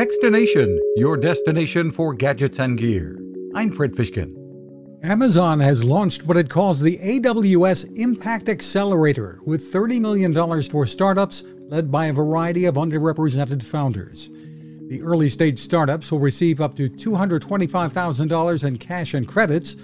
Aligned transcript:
Techstination, 0.00 0.78
your 0.96 1.18
destination 1.18 1.90
for 1.90 2.14
gadgets 2.14 2.58
and 2.58 2.78
gear. 2.78 3.20
I'm 3.54 3.70
Fred 3.70 3.92
Fishkin. 3.92 4.34
Amazon 5.04 5.60
has 5.60 5.84
launched 5.84 6.24
what 6.24 6.38
it 6.38 6.48
calls 6.48 6.80
the 6.80 6.96
AWS 6.96 7.98
Impact 7.98 8.48
Accelerator 8.48 9.40
with 9.44 9.70
$30 9.70 10.00
million 10.00 10.62
for 10.62 10.86
startups 10.86 11.44
led 11.68 11.90
by 11.90 12.06
a 12.06 12.14
variety 12.14 12.64
of 12.64 12.76
underrepresented 12.76 13.62
founders. 13.62 14.30
The 14.88 15.02
early 15.02 15.28
stage 15.28 15.58
startups 15.58 16.10
will 16.10 16.18
receive 16.18 16.62
up 16.62 16.76
to 16.76 16.88
$225,000 16.88 18.64
in 18.64 18.78
cash 18.78 19.12
and 19.12 19.28
credits 19.28 19.74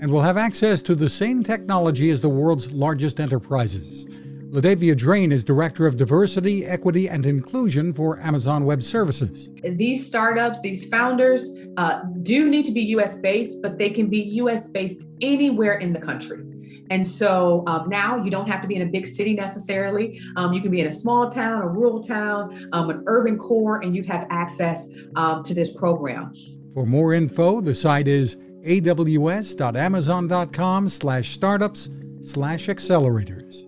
and 0.00 0.10
will 0.10 0.22
have 0.22 0.38
access 0.38 0.80
to 0.80 0.94
the 0.94 1.10
same 1.10 1.44
technology 1.44 2.08
as 2.08 2.22
the 2.22 2.30
world's 2.30 2.72
largest 2.72 3.20
enterprises. 3.20 4.06
LaDavia 4.50 4.96
Drain 4.96 5.30
is 5.30 5.44
Director 5.44 5.86
of 5.86 5.98
Diversity, 5.98 6.64
Equity, 6.64 7.06
and 7.06 7.26
Inclusion 7.26 7.92
for 7.92 8.18
Amazon 8.20 8.64
Web 8.64 8.82
Services. 8.82 9.50
These 9.62 10.06
startups, 10.06 10.62
these 10.62 10.86
founders, 10.86 11.52
uh, 11.76 12.00
do 12.22 12.48
need 12.48 12.64
to 12.64 12.72
be 12.72 12.80
US 12.96 13.16
based, 13.16 13.60
but 13.60 13.76
they 13.76 13.90
can 13.90 14.08
be 14.08 14.22
US 14.40 14.66
based 14.66 15.06
anywhere 15.20 15.74
in 15.74 15.92
the 15.92 16.00
country. 16.00 16.42
And 16.88 17.06
so 17.06 17.62
um, 17.66 17.90
now 17.90 18.24
you 18.24 18.30
don't 18.30 18.48
have 18.48 18.62
to 18.62 18.68
be 18.68 18.76
in 18.76 18.80
a 18.80 18.90
big 18.90 19.06
city 19.06 19.34
necessarily. 19.34 20.18
Um, 20.36 20.54
you 20.54 20.62
can 20.62 20.70
be 20.70 20.80
in 20.80 20.86
a 20.86 20.92
small 20.92 21.28
town, 21.28 21.60
a 21.60 21.68
rural 21.68 22.02
town, 22.02 22.70
um, 22.72 22.88
an 22.88 23.04
urban 23.06 23.36
core, 23.36 23.82
and 23.82 23.94
you'd 23.94 24.06
have 24.06 24.26
access 24.30 24.88
um, 25.16 25.42
to 25.42 25.52
this 25.52 25.74
program. 25.74 26.32
For 26.72 26.86
more 26.86 27.12
info, 27.12 27.60
the 27.60 27.74
site 27.74 28.08
is 28.08 28.36
aws.amazon.com 28.64 30.88
slash 30.88 31.32
startups 31.32 31.90
slash 32.22 32.68
accelerators. 32.68 33.67